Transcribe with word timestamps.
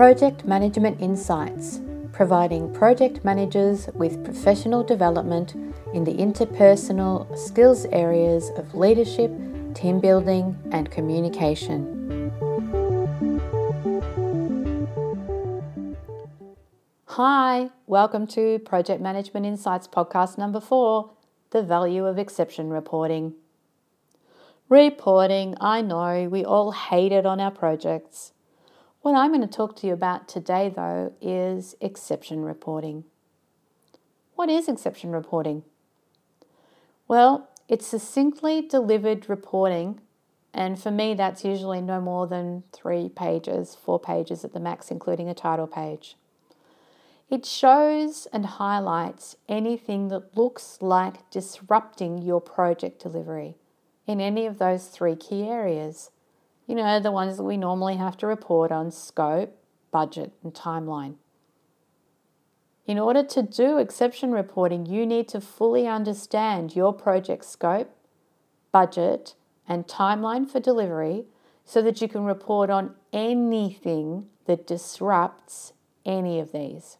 Project 0.00 0.46
Management 0.46 0.98
Insights, 0.98 1.82
providing 2.14 2.72
project 2.72 3.22
managers 3.22 3.86
with 3.92 4.24
professional 4.24 4.82
development 4.82 5.54
in 5.92 6.04
the 6.04 6.14
interpersonal 6.14 7.36
skills 7.36 7.84
areas 7.92 8.50
of 8.56 8.74
leadership, 8.74 9.30
team 9.74 10.00
building, 10.00 10.56
and 10.72 10.90
communication. 10.90 12.32
Hi, 17.04 17.68
welcome 17.86 18.26
to 18.28 18.58
Project 18.60 19.02
Management 19.02 19.44
Insights 19.44 19.86
podcast 19.86 20.38
number 20.38 20.62
four 20.62 21.10
The 21.50 21.62
Value 21.62 22.06
of 22.06 22.16
Exception 22.16 22.70
Reporting. 22.70 23.34
Reporting, 24.70 25.56
I 25.60 25.82
know 25.82 26.26
we 26.30 26.42
all 26.42 26.72
hate 26.72 27.12
it 27.12 27.26
on 27.26 27.38
our 27.38 27.50
projects. 27.50 28.32
What 29.02 29.14
I'm 29.14 29.30
going 29.30 29.40
to 29.40 29.46
talk 29.46 29.76
to 29.76 29.86
you 29.86 29.94
about 29.94 30.28
today, 30.28 30.68
though, 30.68 31.14
is 31.22 31.74
exception 31.80 32.44
reporting. 32.44 33.04
What 34.34 34.50
is 34.50 34.68
exception 34.68 35.12
reporting? 35.12 35.64
Well, 37.08 37.48
it's 37.66 37.86
succinctly 37.86 38.60
delivered 38.60 39.30
reporting, 39.30 40.00
and 40.52 40.78
for 40.78 40.90
me, 40.90 41.14
that's 41.14 41.46
usually 41.46 41.80
no 41.80 41.98
more 41.98 42.26
than 42.26 42.64
three 42.72 43.08
pages, 43.08 43.74
four 43.74 43.98
pages 43.98 44.44
at 44.44 44.52
the 44.52 44.60
max, 44.60 44.90
including 44.90 45.30
a 45.30 45.34
title 45.34 45.66
page. 45.66 46.16
It 47.30 47.46
shows 47.46 48.26
and 48.34 48.44
highlights 48.44 49.34
anything 49.48 50.08
that 50.08 50.36
looks 50.36 50.76
like 50.82 51.30
disrupting 51.30 52.20
your 52.20 52.40
project 52.40 53.00
delivery 53.02 53.54
in 54.06 54.20
any 54.20 54.44
of 54.44 54.58
those 54.58 54.88
three 54.88 55.16
key 55.16 55.44
areas. 55.44 56.10
You 56.70 56.76
know, 56.76 57.00
the 57.00 57.10
ones 57.10 57.36
that 57.36 57.42
we 57.42 57.56
normally 57.56 57.96
have 57.96 58.16
to 58.18 58.28
report 58.28 58.70
on 58.70 58.92
scope, 58.92 59.58
budget, 59.90 60.30
and 60.44 60.54
timeline. 60.54 61.16
In 62.86 62.96
order 62.96 63.24
to 63.24 63.42
do 63.42 63.78
exception 63.78 64.30
reporting, 64.30 64.86
you 64.86 65.04
need 65.04 65.26
to 65.30 65.40
fully 65.40 65.88
understand 65.88 66.76
your 66.76 66.92
project 66.92 67.44
scope, 67.44 67.92
budget, 68.70 69.34
and 69.66 69.88
timeline 69.88 70.48
for 70.48 70.60
delivery 70.60 71.24
so 71.64 71.82
that 71.82 72.00
you 72.00 72.06
can 72.06 72.22
report 72.22 72.70
on 72.70 72.94
anything 73.12 74.26
that 74.44 74.64
disrupts 74.64 75.72
any 76.06 76.38
of 76.38 76.52
these. 76.52 76.98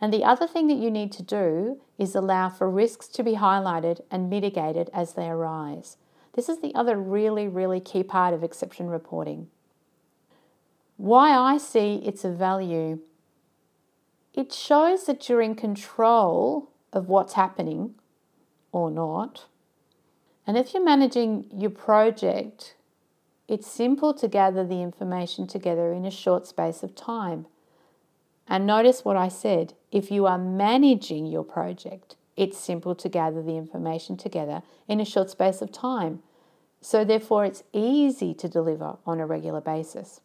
And 0.00 0.12
the 0.12 0.24
other 0.24 0.48
thing 0.48 0.66
that 0.66 0.78
you 0.78 0.90
need 0.90 1.12
to 1.12 1.22
do 1.22 1.80
is 1.98 2.16
allow 2.16 2.48
for 2.48 2.68
risks 2.68 3.06
to 3.10 3.22
be 3.22 3.34
highlighted 3.34 4.00
and 4.10 4.28
mitigated 4.28 4.90
as 4.92 5.12
they 5.12 5.28
arise. 5.28 5.98
This 6.38 6.48
is 6.48 6.60
the 6.60 6.72
other 6.76 6.96
really, 6.96 7.48
really 7.48 7.80
key 7.80 8.04
part 8.04 8.32
of 8.32 8.44
exception 8.44 8.86
reporting. 8.86 9.48
Why 10.96 11.36
I 11.36 11.58
see 11.58 12.00
it's 12.04 12.24
a 12.24 12.30
value, 12.30 13.00
it 14.34 14.52
shows 14.52 15.06
that 15.06 15.28
you're 15.28 15.40
in 15.42 15.56
control 15.56 16.70
of 16.92 17.08
what's 17.08 17.32
happening 17.32 17.96
or 18.70 18.88
not. 18.88 19.46
And 20.46 20.56
if 20.56 20.72
you're 20.72 20.84
managing 20.84 21.46
your 21.52 21.70
project, 21.70 22.76
it's 23.48 23.66
simple 23.66 24.14
to 24.14 24.28
gather 24.28 24.64
the 24.64 24.80
information 24.80 25.48
together 25.48 25.92
in 25.92 26.04
a 26.04 26.10
short 26.12 26.46
space 26.46 26.84
of 26.84 26.94
time. 26.94 27.46
And 28.46 28.64
notice 28.64 29.04
what 29.04 29.16
I 29.16 29.26
said 29.26 29.74
if 29.90 30.12
you 30.12 30.26
are 30.26 30.38
managing 30.38 31.26
your 31.26 31.42
project, 31.42 32.14
it's 32.36 32.56
simple 32.56 32.94
to 32.94 33.08
gather 33.08 33.42
the 33.42 33.56
information 33.56 34.16
together 34.16 34.62
in 34.86 35.00
a 35.00 35.04
short 35.04 35.30
space 35.30 35.60
of 35.60 35.72
time. 35.72 36.22
So, 36.80 37.04
therefore, 37.04 37.44
it's 37.44 37.64
easy 37.72 38.34
to 38.34 38.48
deliver 38.48 38.98
on 39.04 39.20
a 39.20 39.26
regular 39.26 39.60
basis. 39.60 40.20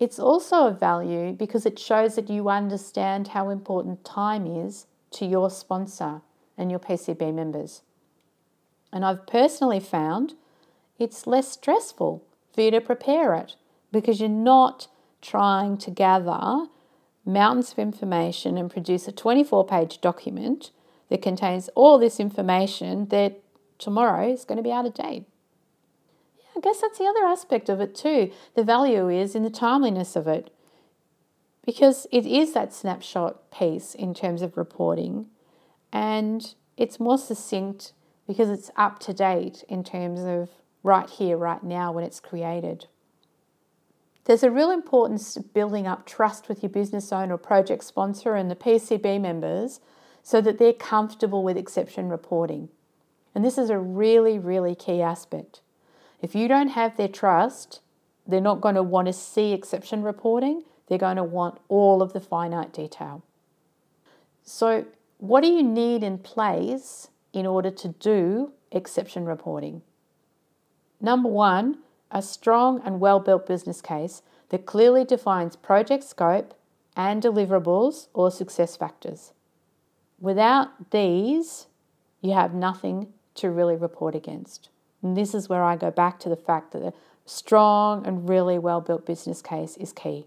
It's 0.00 0.18
also 0.18 0.66
of 0.66 0.80
value 0.80 1.32
because 1.32 1.64
it 1.64 1.78
shows 1.78 2.16
that 2.16 2.28
you 2.28 2.48
understand 2.48 3.28
how 3.28 3.50
important 3.50 4.04
time 4.04 4.46
is 4.46 4.86
to 5.12 5.24
your 5.24 5.48
sponsor 5.48 6.22
and 6.58 6.70
your 6.70 6.80
PCB 6.80 7.32
members. 7.32 7.82
And 8.92 9.04
I've 9.04 9.26
personally 9.26 9.78
found 9.78 10.34
it's 10.98 11.26
less 11.26 11.52
stressful 11.52 12.24
for 12.52 12.60
you 12.60 12.70
to 12.72 12.80
prepare 12.80 13.34
it 13.34 13.54
because 13.92 14.20
you're 14.20 14.28
not 14.28 14.88
trying 15.20 15.76
to 15.78 15.90
gather 15.90 16.66
mountains 17.24 17.72
of 17.72 17.78
information 17.78 18.58
and 18.58 18.70
produce 18.70 19.06
a 19.06 19.12
24 19.12 19.66
page 19.66 20.00
document 20.00 20.72
that 21.08 21.22
contains 21.22 21.68
all 21.74 21.98
this 21.98 22.18
information 22.18 23.06
that 23.08 23.40
tomorrow 23.82 24.32
is 24.32 24.44
going 24.44 24.56
to 24.56 24.62
be 24.62 24.72
out 24.72 24.86
of 24.86 24.94
date. 24.94 25.24
Yeah, 26.38 26.44
I 26.56 26.60
guess 26.60 26.80
that's 26.80 26.98
the 26.98 27.06
other 27.06 27.24
aspect 27.24 27.68
of 27.68 27.80
it 27.80 27.94
too. 27.94 28.32
The 28.54 28.64
value 28.64 29.08
is 29.08 29.34
in 29.34 29.42
the 29.42 29.50
timeliness 29.50 30.16
of 30.16 30.26
it 30.26 30.52
because 31.64 32.06
it 32.10 32.26
is 32.26 32.52
that 32.54 32.72
snapshot 32.72 33.50
piece 33.50 33.94
in 33.94 34.14
terms 34.14 34.42
of 34.42 34.56
reporting 34.56 35.26
and 35.92 36.54
it's 36.76 36.98
more 36.98 37.18
succinct 37.18 37.92
because 38.26 38.48
it's 38.48 38.70
up 38.76 38.98
to 39.00 39.12
date 39.12 39.64
in 39.68 39.84
terms 39.84 40.20
of 40.20 40.48
right 40.82 41.08
here, 41.08 41.36
right 41.36 41.62
now 41.62 41.92
when 41.92 42.04
it's 42.04 42.20
created. 42.20 42.86
There's 44.24 44.42
a 44.42 44.50
real 44.50 44.70
importance 44.70 45.34
to 45.34 45.40
building 45.40 45.86
up 45.86 46.06
trust 46.06 46.48
with 46.48 46.62
your 46.62 46.70
business 46.70 47.12
owner, 47.12 47.36
project 47.36 47.84
sponsor, 47.84 48.34
and 48.34 48.50
the 48.50 48.56
PCB 48.56 49.20
members 49.20 49.80
so 50.22 50.40
that 50.40 50.58
they're 50.58 50.72
comfortable 50.72 51.42
with 51.42 51.56
exception 51.56 52.08
reporting. 52.08 52.68
And 53.34 53.44
this 53.44 53.58
is 53.58 53.70
a 53.70 53.78
really, 53.78 54.38
really 54.38 54.74
key 54.74 55.00
aspect. 55.00 55.60
If 56.20 56.34
you 56.34 56.48
don't 56.48 56.68
have 56.68 56.96
their 56.96 57.08
trust, 57.08 57.80
they're 58.26 58.40
not 58.40 58.60
going 58.60 58.74
to 58.74 58.82
want 58.82 59.06
to 59.06 59.12
see 59.12 59.52
exception 59.52 60.02
reporting, 60.02 60.62
they're 60.88 60.98
going 60.98 61.16
to 61.16 61.24
want 61.24 61.58
all 61.68 62.02
of 62.02 62.12
the 62.12 62.20
finite 62.20 62.72
detail. 62.72 63.22
So, 64.44 64.86
what 65.18 65.42
do 65.42 65.48
you 65.48 65.62
need 65.62 66.02
in 66.02 66.18
place 66.18 67.08
in 67.32 67.46
order 67.46 67.70
to 67.70 67.88
do 67.88 68.52
exception 68.70 69.24
reporting? 69.24 69.82
Number 71.00 71.28
one, 71.28 71.78
a 72.10 72.22
strong 72.22 72.82
and 72.84 73.00
well 73.00 73.20
built 73.20 73.46
business 73.46 73.80
case 73.80 74.22
that 74.50 74.66
clearly 74.66 75.04
defines 75.04 75.56
project 75.56 76.04
scope 76.04 76.54
and 76.96 77.22
deliverables 77.22 78.08
or 78.12 78.30
success 78.30 78.76
factors. 78.76 79.32
Without 80.20 80.90
these, 80.90 81.66
you 82.20 82.32
have 82.32 82.54
nothing 82.54 83.08
to 83.36 83.50
really 83.50 83.76
report 83.76 84.14
against. 84.14 84.68
And 85.02 85.16
this 85.16 85.34
is 85.34 85.48
where 85.48 85.64
I 85.64 85.76
go 85.76 85.90
back 85.90 86.18
to 86.20 86.28
the 86.28 86.36
fact 86.36 86.72
that 86.72 86.82
a 86.82 86.92
strong 87.24 88.06
and 88.06 88.28
really 88.28 88.58
well 88.58 88.80
built 88.80 89.06
business 89.06 89.42
case 89.42 89.76
is 89.76 89.92
key. 89.92 90.26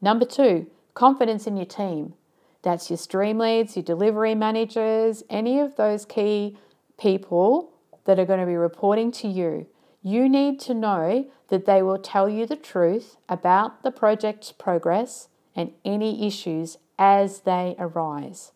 Number 0.00 0.24
two, 0.24 0.66
confidence 0.94 1.46
in 1.46 1.56
your 1.56 1.66
team. 1.66 2.14
That's 2.62 2.90
your 2.90 2.96
stream 2.96 3.38
leads, 3.38 3.76
your 3.76 3.82
delivery 3.82 4.34
managers, 4.34 5.22
any 5.28 5.60
of 5.60 5.76
those 5.76 6.04
key 6.04 6.56
people 6.98 7.72
that 8.04 8.18
are 8.18 8.26
going 8.26 8.40
to 8.40 8.46
be 8.46 8.56
reporting 8.56 9.10
to 9.12 9.28
you 9.28 9.66
you 10.02 10.28
need 10.28 10.58
to 10.60 10.74
know 10.74 11.26
that 11.48 11.64
they 11.64 11.80
will 11.80 11.98
tell 11.98 12.28
you 12.28 12.44
the 12.44 12.56
truth 12.56 13.16
about 13.28 13.82
the 13.82 13.90
project's 13.90 14.50
progress 14.50 15.28
and 15.54 15.72
any 15.84 16.26
issues 16.26 16.76
as 16.98 17.40
they 17.40 17.76
arise. 17.78 18.52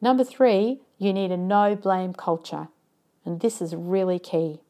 Number 0.00 0.24
three, 0.24 0.80
you 1.00 1.14
need 1.14 1.32
a 1.32 1.36
no 1.36 1.74
blame 1.74 2.12
culture, 2.12 2.68
and 3.24 3.40
this 3.40 3.62
is 3.62 3.74
really 3.74 4.18
key. 4.18 4.60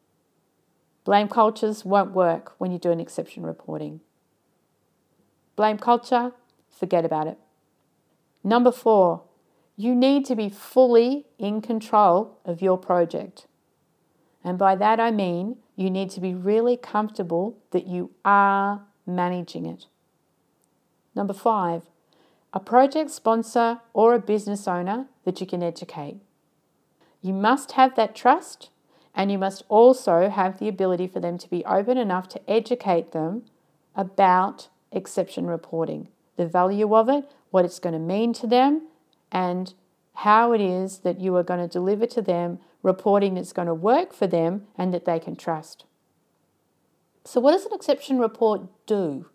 Blame 1.04 1.26
cultures 1.26 1.84
won't 1.84 2.12
work 2.12 2.54
when 2.58 2.70
you're 2.70 2.78
doing 2.78 3.00
exception 3.00 3.42
reporting. 3.42 4.00
Blame 5.56 5.76
culture, 5.76 6.32
forget 6.70 7.04
about 7.04 7.26
it. 7.26 7.36
Number 8.44 8.70
four, 8.70 9.24
you 9.76 9.92
need 9.92 10.24
to 10.26 10.36
be 10.36 10.48
fully 10.48 11.26
in 11.36 11.60
control 11.60 12.38
of 12.44 12.62
your 12.62 12.78
project. 12.78 13.48
And 14.44 14.56
by 14.56 14.76
that 14.76 15.00
I 15.00 15.10
mean 15.10 15.56
you 15.74 15.90
need 15.90 16.10
to 16.10 16.20
be 16.20 16.32
really 16.32 16.76
comfortable 16.76 17.58
that 17.72 17.88
you 17.88 18.12
are 18.24 18.82
managing 19.04 19.66
it. 19.66 19.86
Number 21.16 21.34
five, 21.34 21.89
a 22.52 22.60
project 22.60 23.10
sponsor 23.10 23.80
or 23.92 24.14
a 24.14 24.18
business 24.18 24.66
owner 24.66 25.06
that 25.24 25.40
you 25.40 25.46
can 25.46 25.62
educate. 25.62 26.16
You 27.22 27.32
must 27.32 27.72
have 27.72 27.94
that 27.96 28.14
trust 28.14 28.70
and 29.14 29.30
you 29.30 29.38
must 29.38 29.62
also 29.68 30.28
have 30.28 30.58
the 30.58 30.68
ability 30.68 31.06
for 31.06 31.20
them 31.20 31.38
to 31.38 31.48
be 31.48 31.64
open 31.64 31.98
enough 31.98 32.28
to 32.30 32.50
educate 32.50 33.12
them 33.12 33.42
about 33.94 34.68
exception 34.92 35.46
reporting, 35.46 36.08
the 36.36 36.46
value 36.46 36.94
of 36.94 37.08
it, 37.08 37.30
what 37.50 37.64
it's 37.64 37.78
going 37.78 37.92
to 37.92 37.98
mean 37.98 38.32
to 38.32 38.46
them, 38.46 38.86
and 39.30 39.74
how 40.14 40.52
it 40.52 40.60
is 40.60 40.98
that 40.98 41.20
you 41.20 41.34
are 41.36 41.42
going 41.42 41.60
to 41.60 41.68
deliver 41.68 42.06
to 42.06 42.22
them 42.22 42.58
reporting 42.82 43.34
that's 43.34 43.52
going 43.52 43.68
to 43.68 43.74
work 43.74 44.12
for 44.12 44.26
them 44.26 44.66
and 44.76 44.94
that 44.94 45.04
they 45.04 45.18
can 45.18 45.36
trust. 45.36 45.84
So, 47.24 47.40
what 47.40 47.52
does 47.52 47.66
an 47.66 47.74
exception 47.74 48.18
report 48.18 48.62
do? 48.86 49.26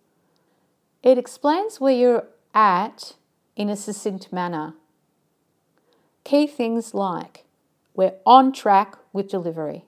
It 1.04 1.18
explains 1.18 1.80
where 1.80 1.94
you're 1.94 2.28
at 2.56 3.14
in 3.56 3.70
a 3.70 3.76
succinct 3.76 4.34
manner. 4.34 4.74
Key 6.24 6.48
things 6.48 6.96
like 6.96 7.44
we're 7.94 8.16
on 8.26 8.52
track 8.52 8.96
with 9.14 9.28
delivery, 9.28 9.86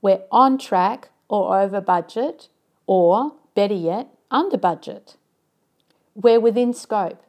we're 0.00 0.22
on 0.30 0.58
track 0.58 1.08
or 1.28 1.60
over 1.60 1.80
budget 1.80 2.48
or 2.86 3.32
better 3.54 3.74
yet, 3.74 4.08
under 4.30 4.56
budget. 4.56 5.16
We're 6.14 6.40
within 6.40 6.72
scope. 6.72 7.22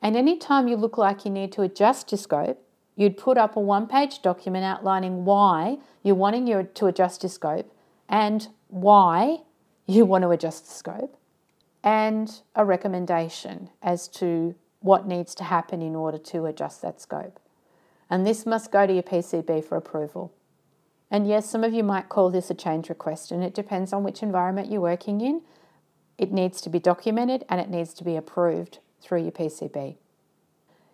And 0.00 0.16
anytime 0.16 0.68
you 0.68 0.76
look 0.76 0.96
like 0.96 1.24
you 1.24 1.30
need 1.30 1.52
to 1.52 1.62
adjust 1.62 2.12
your 2.12 2.18
scope, 2.18 2.62
you'd 2.96 3.16
put 3.16 3.36
up 3.36 3.56
a 3.56 3.60
one 3.60 3.86
page 3.86 4.22
document 4.22 4.64
outlining 4.64 5.24
why 5.24 5.78
you're 6.02 6.14
wanting 6.14 6.46
your, 6.46 6.62
to 6.62 6.86
adjust 6.86 7.22
your 7.22 7.30
scope 7.30 7.72
and 8.08 8.48
why 8.68 9.38
you 9.86 10.04
want 10.04 10.22
to 10.22 10.30
adjust 10.30 10.66
the 10.66 10.72
scope, 10.72 11.17
and 11.88 12.42
a 12.54 12.66
recommendation 12.66 13.70
as 13.80 14.08
to 14.08 14.54
what 14.80 15.06
needs 15.06 15.34
to 15.34 15.42
happen 15.42 15.80
in 15.80 15.96
order 15.96 16.18
to 16.18 16.44
adjust 16.44 16.82
that 16.82 17.00
scope. 17.00 17.40
And 18.10 18.26
this 18.26 18.44
must 18.44 18.70
go 18.70 18.86
to 18.86 18.92
your 18.92 19.02
PCB 19.02 19.64
for 19.64 19.78
approval. 19.78 20.34
And 21.10 21.26
yes, 21.26 21.48
some 21.48 21.64
of 21.64 21.72
you 21.72 21.82
might 21.82 22.10
call 22.10 22.28
this 22.28 22.50
a 22.50 22.54
change 22.54 22.90
request, 22.90 23.30
and 23.30 23.42
it 23.42 23.54
depends 23.54 23.94
on 23.94 24.04
which 24.04 24.22
environment 24.22 24.70
you're 24.70 24.82
working 24.82 25.22
in. 25.22 25.40
It 26.18 26.30
needs 26.30 26.60
to 26.60 26.68
be 26.68 26.78
documented 26.78 27.46
and 27.48 27.58
it 27.58 27.70
needs 27.70 27.94
to 27.94 28.04
be 28.04 28.16
approved 28.16 28.80
through 29.00 29.22
your 29.22 29.32
PCB. 29.32 29.96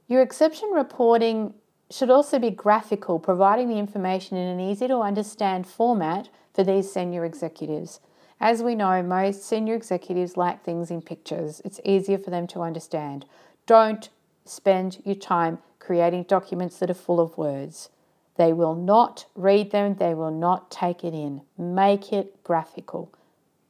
Your 0.06 0.23
exception 0.23 0.70
reporting 0.70 1.55
should 1.91 2.11
also 2.11 2.38
be 2.38 2.50
graphical, 2.50 3.19
providing 3.19 3.69
the 3.69 3.79
information 3.79 4.37
in 4.37 4.46
an 4.46 4.61
easy 4.61 4.87
to 4.87 4.99
understand 4.99 5.67
format 5.67 6.29
for 6.52 6.62
these 6.62 6.93
senior 6.93 7.25
executives. 7.25 7.99
As 8.40 8.62
we 8.62 8.75
know, 8.75 9.02
most 9.02 9.44
senior 9.44 9.75
executives 9.75 10.36
like 10.36 10.64
things 10.64 10.90
in 10.90 11.02
pictures. 11.02 11.62
It's 11.64 11.81
easier 11.84 12.19
for 12.19 12.31
them 12.31 12.46
to 12.48 12.60
understand. 12.60 13.26
Don't 13.66 14.08
spend 14.44 15.00
your 15.04 15.14
time 15.14 15.58
creating 15.78 16.25
documents 16.25 16.78
that 16.78 16.90
are 16.90 16.94
full 16.94 17.20
of 17.20 17.38
words. 17.38 17.90
They 18.36 18.52
will 18.52 18.75
not 18.75 19.26
read 19.34 19.70
them, 19.70 19.94
they 19.94 20.14
will 20.14 20.32
not 20.32 20.70
take 20.70 21.04
it 21.04 21.14
in. 21.14 21.42
Make 21.56 22.12
it 22.12 22.42
graphical. 22.42 23.12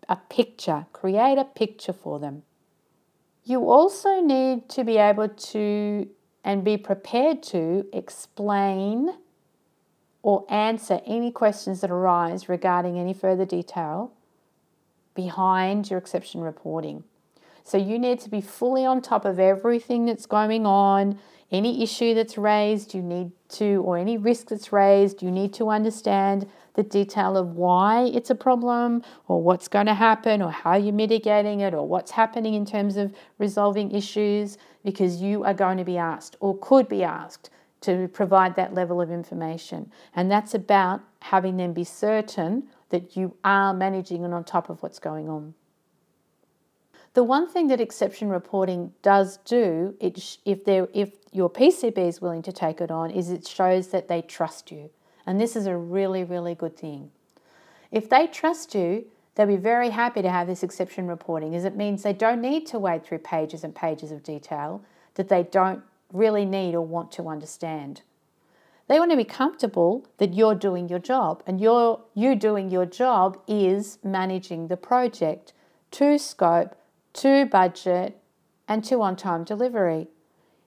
A 0.08 0.16
picture, 0.16 0.86
create 0.92 1.38
a 1.38 1.44
picture 1.44 1.92
for 1.92 2.18
them. 2.18 2.42
You 3.44 3.68
also 3.68 4.20
need 4.20 4.68
to 4.70 4.84
be 4.84 4.96
able 4.96 5.28
to 5.28 6.08
and 6.42 6.64
be 6.64 6.76
prepared 6.76 7.42
to 7.42 7.86
explain 7.92 9.10
or 10.22 10.44
answer 10.48 11.00
any 11.06 11.30
questions 11.30 11.80
that 11.80 11.90
arise 11.90 12.48
regarding 12.48 12.98
any 12.98 13.12
further 13.12 13.44
detail 13.44 14.12
behind 15.14 15.90
your 15.90 15.98
exception 15.98 16.40
reporting. 16.40 17.04
So 17.62 17.78
you 17.78 17.98
need 17.98 18.20
to 18.20 18.28
be 18.28 18.40
fully 18.40 18.84
on 18.84 19.00
top 19.00 19.24
of 19.24 19.38
everything 19.38 20.04
that's 20.04 20.26
going 20.26 20.66
on, 20.66 21.18
any 21.50 21.82
issue 21.82 22.14
that's 22.14 22.36
raised, 22.36 22.94
you 22.94 23.02
need 23.02 23.30
to, 23.50 23.82
or 23.86 23.96
any 23.96 24.18
risk 24.18 24.48
that's 24.48 24.72
raised, 24.72 25.22
you 25.22 25.30
need 25.30 25.54
to 25.54 25.70
understand 25.70 26.48
the 26.74 26.82
detail 26.82 27.36
of 27.36 27.54
why 27.54 28.02
it's 28.12 28.28
a 28.28 28.34
problem, 28.34 29.02
or 29.28 29.40
what's 29.40 29.68
going 29.68 29.86
to 29.86 29.94
happen, 29.94 30.42
or 30.42 30.50
how 30.50 30.74
you're 30.74 30.92
mitigating 30.92 31.60
it, 31.60 31.72
or 31.72 31.86
what's 31.86 32.10
happening 32.10 32.54
in 32.54 32.66
terms 32.66 32.96
of 32.96 33.14
resolving 33.38 33.92
issues, 33.92 34.58
because 34.84 35.22
you 35.22 35.44
are 35.44 35.54
going 35.54 35.78
to 35.78 35.84
be 35.84 35.96
asked 35.96 36.36
or 36.40 36.58
could 36.58 36.88
be 36.88 37.04
asked 37.04 37.48
to 37.80 38.08
provide 38.08 38.56
that 38.56 38.74
level 38.74 39.00
of 39.00 39.10
information. 39.10 39.90
And 40.16 40.30
that's 40.30 40.54
about 40.54 41.02
having 41.24 41.56
them 41.56 41.72
be 41.72 41.84
certain 41.84 42.62
that 42.90 43.16
you 43.16 43.34
are 43.42 43.72
managing 43.72 44.26
and 44.26 44.34
on 44.34 44.44
top 44.44 44.68
of 44.68 44.82
what's 44.82 44.98
going 44.98 45.26
on. 45.26 45.54
The 47.14 47.24
one 47.24 47.48
thing 47.48 47.68
that 47.68 47.80
exception 47.80 48.28
reporting 48.28 48.92
does 49.00 49.38
do, 49.38 49.94
it, 50.00 50.38
if, 50.44 50.68
if 50.68 51.12
your 51.32 51.48
PCB 51.48 51.96
is 51.96 52.20
willing 52.20 52.42
to 52.42 52.52
take 52.52 52.78
it 52.82 52.90
on, 52.90 53.10
is 53.10 53.30
it 53.30 53.46
shows 53.46 53.88
that 53.88 54.06
they 54.06 54.20
trust 54.20 54.70
you. 54.70 54.90
And 55.24 55.40
this 55.40 55.56
is 55.56 55.66
a 55.66 55.74
really, 55.74 56.24
really 56.24 56.54
good 56.54 56.76
thing. 56.76 57.10
If 57.90 58.10
they 58.10 58.26
trust 58.26 58.74
you, 58.74 59.06
they'll 59.34 59.46
be 59.46 59.56
very 59.56 59.88
happy 59.90 60.20
to 60.20 60.30
have 60.30 60.46
this 60.46 60.62
exception 60.62 61.06
reporting, 61.06 61.54
as 61.54 61.64
it 61.64 61.74
means 61.74 62.02
they 62.02 62.12
don't 62.12 62.42
need 62.42 62.66
to 62.66 62.78
wade 62.78 63.02
through 63.02 63.18
pages 63.18 63.64
and 63.64 63.74
pages 63.74 64.12
of 64.12 64.22
detail 64.22 64.82
that 65.14 65.30
they 65.30 65.44
don't 65.44 65.82
really 66.12 66.44
need 66.44 66.74
or 66.74 66.84
want 66.84 67.10
to 67.12 67.28
understand. 67.28 68.02
They 68.86 68.98
want 68.98 69.10
to 69.12 69.16
be 69.16 69.24
comfortable 69.24 70.06
that 70.18 70.34
you're 70.34 70.54
doing 70.54 70.88
your 70.88 70.98
job, 70.98 71.42
and 71.46 71.60
your 71.60 72.02
you 72.14 72.34
doing 72.36 72.70
your 72.70 72.86
job 72.86 73.40
is 73.48 73.98
managing 74.04 74.68
the 74.68 74.76
project 74.76 75.52
to 75.92 76.18
scope 76.18 76.76
to 77.14 77.46
budget, 77.46 78.20
and 78.68 78.84
to 78.84 79.00
on 79.00 79.16
time 79.16 79.44
delivery. 79.44 80.08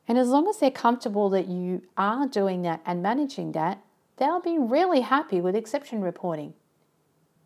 And 0.07 0.17
as 0.17 0.29
long 0.29 0.47
as 0.47 0.57
they're 0.57 0.71
comfortable 0.71 1.29
that 1.29 1.47
you 1.47 1.83
are 1.97 2.27
doing 2.27 2.61
that 2.61 2.81
and 2.85 3.03
managing 3.03 3.51
that, 3.51 3.81
they'll 4.15 4.39
be 4.39 4.57
really 4.57 5.01
happy 5.01 5.41
with 5.41 5.55
exception 5.55 6.01
reporting. 6.01 6.53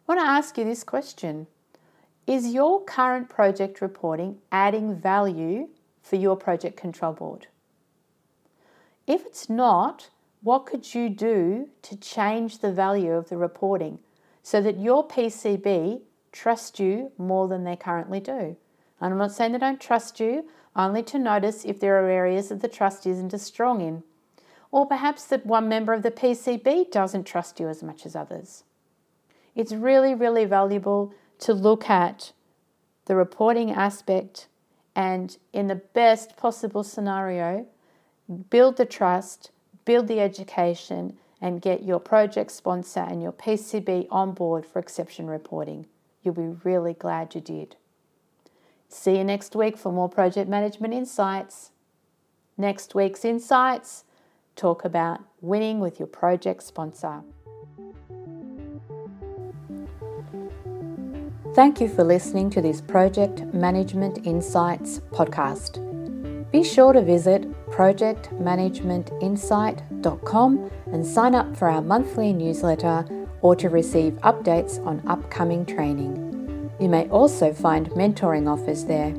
I 0.07 0.13
want 0.13 0.21
to 0.21 0.27
ask 0.27 0.57
you 0.57 0.63
this 0.63 0.83
question 0.83 1.47
Is 2.27 2.53
your 2.53 2.83
current 2.83 3.27
project 3.27 3.81
reporting 3.81 4.37
adding 4.51 4.95
value 4.95 5.69
for 6.01 6.15
your 6.15 6.35
project 6.35 6.77
control 6.77 7.13
board? 7.13 7.47
If 9.07 9.25
it's 9.25 9.49
not, 9.49 10.09
what 10.43 10.65
could 10.65 10.93
you 10.93 11.09
do 11.09 11.69
to 11.83 11.95
change 11.95 12.59
the 12.59 12.71
value 12.71 13.11
of 13.11 13.29
the 13.29 13.37
reporting 13.37 13.99
so 14.43 14.61
that 14.61 14.79
your 14.79 15.07
PCB 15.07 16.01
trusts 16.31 16.79
you 16.79 17.11
more 17.17 17.47
than 17.47 17.63
they 17.63 17.75
currently 17.75 18.19
do? 18.19 18.55
And 18.99 19.13
I'm 19.13 19.17
not 19.17 19.31
saying 19.31 19.51
they 19.51 19.59
don't 19.59 19.79
trust 19.79 20.19
you, 20.19 20.47
only 20.75 21.03
to 21.03 21.19
notice 21.19 21.65
if 21.65 21.79
there 21.79 22.03
are 22.03 22.09
areas 22.09 22.49
that 22.49 22.61
the 22.61 22.67
trust 22.67 23.05
isn't 23.05 23.33
as 23.33 23.41
strong 23.41 23.81
in. 23.81 24.03
Or 24.71 24.85
perhaps 24.85 25.25
that 25.25 25.45
one 25.45 25.67
member 25.67 25.93
of 25.93 26.01
the 26.01 26.11
PCB 26.11 26.91
doesn't 26.91 27.25
trust 27.25 27.59
you 27.59 27.67
as 27.67 27.83
much 27.83 28.05
as 28.05 28.15
others. 28.15 28.63
It's 29.53 29.73
really, 29.73 30.15
really 30.15 30.45
valuable 30.45 31.13
to 31.39 31.53
look 31.53 31.89
at 31.89 32.31
the 33.05 33.15
reporting 33.15 33.71
aspect 33.71 34.47
and, 34.95 35.37
in 35.51 35.67
the 35.67 35.75
best 35.75 36.37
possible 36.37 36.83
scenario, 36.83 37.65
build 38.49 38.77
the 38.77 38.85
trust, 38.85 39.51
build 39.85 40.07
the 40.07 40.19
education, 40.19 41.17
and 41.41 41.61
get 41.61 41.83
your 41.83 41.99
project 41.99 42.51
sponsor 42.51 42.99
and 42.99 43.21
your 43.21 43.31
PCB 43.31 44.07
on 44.11 44.31
board 44.31 44.65
for 44.65 44.79
exception 44.79 45.27
reporting. 45.27 45.87
You'll 46.21 46.35
be 46.35 46.55
really 46.63 46.93
glad 46.93 47.33
you 47.33 47.41
did. 47.41 47.75
See 48.87 49.17
you 49.17 49.23
next 49.23 49.55
week 49.55 49.77
for 49.77 49.91
more 49.91 50.07
project 50.07 50.47
management 50.47 50.93
insights. 50.93 51.71
Next 52.57 52.93
week's 52.93 53.25
insights 53.25 54.03
talk 54.55 54.85
about 54.85 55.21
winning 55.39 55.79
with 55.79 55.97
your 55.97 56.07
project 56.07 56.61
sponsor. 56.61 57.23
Thank 61.55 61.81
you 61.81 61.89
for 61.89 62.03
listening 62.03 62.49
to 62.51 62.61
this 62.61 62.81
Project 62.81 63.41
Management 63.53 64.25
Insights 64.25 64.99
podcast. 65.11 65.81
Be 66.51 66.63
sure 66.63 66.93
to 66.93 67.01
visit 67.01 67.45
projectmanagementinsight.com 67.71 70.71
and 70.91 71.05
sign 71.05 71.35
up 71.35 71.55
for 71.55 71.69
our 71.69 71.81
monthly 71.81 72.33
newsletter 72.33 73.05
or 73.41 73.55
to 73.55 73.69
receive 73.69 74.13
updates 74.21 74.85
on 74.85 75.01
upcoming 75.07 75.65
training. 75.65 76.27
You 76.79 76.89
may 76.89 77.07
also 77.09 77.53
find 77.53 77.89
mentoring 77.91 78.51
offers 78.51 78.85
there. 78.85 79.13